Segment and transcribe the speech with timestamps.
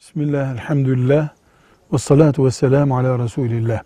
[0.00, 1.28] Bismillah, elhamdülillah,
[1.92, 3.82] ve salatu ve selamu ala Resulillah.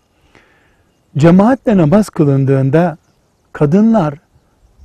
[1.17, 2.97] Cemaatle namaz kılındığında
[3.53, 4.13] kadınlar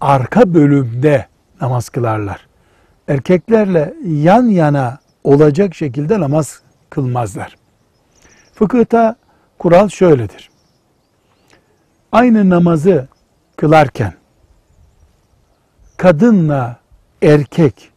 [0.00, 1.26] arka bölümde
[1.60, 2.46] namaz kılarlar.
[3.08, 7.56] Erkeklerle yan yana olacak şekilde namaz kılmazlar.
[8.54, 9.16] Fıkıhta
[9.58, 10.50] kural şöyledir.
[12.12, 13.08] Aynı namazı
[13.56, 14.12] kılarken
[15.96, 16.76] kadınla
[17.22, 17.92] erkek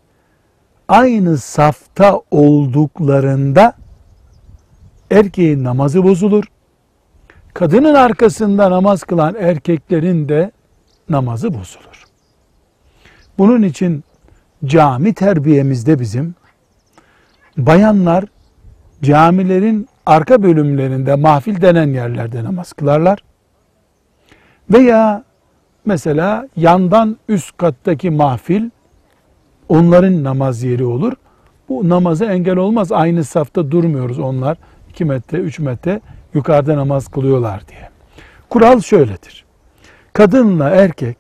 [0.90, 3.74] aynı safta olduklarında
[5.12, 6.44] erkeğin namazı bozulur.
[7.54, 10.52] Kadının arkasında namaz kılan erkeklerin de
[11.10, 12.04] namazı bozulur.
[13.38, 14.04] Bunun için
[14.66, 16.36] cami terbiyemizde bizim
[17.58, 18.26] bayanlar
[19.02, 23.20] camilerin arka bölümlerinde mahfil denen yerlerde namaz kılarlar.
[24.74, 25.24] Veya
[25.86, 28.70] mesela yandan üst kattaki mahfil
[29.70, 31.14] onların namaz yeri olur.
[31.70, 32.92] Bu namaza engel olmaz.
[32.92, 34.58] Aynı safta durmuyoruz onlar.
[34.90, 36.02] 2 metre, 3 metre
[36.34, 37.90] yukarıda namaz kılıyorlar diye.
[38.50, 39.46] Kural şöyledir.
[40.14, 41.18] Kadınla erkek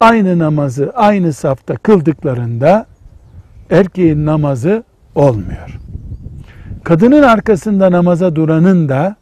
[0.00, 2.86] aynı namazı aynı safta kıldıklarında
[3.70, 5.78] erkeğin namazı olmuyor.
[6.84, 9.16] Kadının arkasında namaza duranın da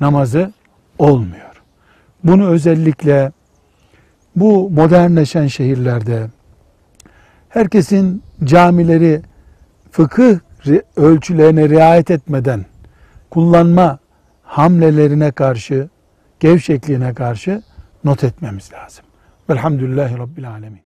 [0.00, 0.52] namazı
[0.98, 1.62] olmuyor.
[2.24, 3.32] Bunu özellikle
[4.36, 6.26] bu modernleşen şehirlerde
[7.50, 9.22] herkesin camileri
[9.90, 10.38] fıkıh
[10.96, 12.64] ölçülerine riayet etmeden
[13.30, 13.98] kullanma
[14.42, 15.88] hamlelerine karşı,
[16.40, 17.62] gevşekliğine karşı
[18.04, 19.04] not etmemiz lazım.
[19.50, 20.89] Velhamdülillahi Rabbil Alemin.